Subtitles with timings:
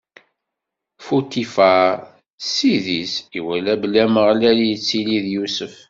[1.03, 1.91] Futifaṛ,
[2.43, 5.75] ssid-is, iwala belli Ameɣlal ittili d Yusef.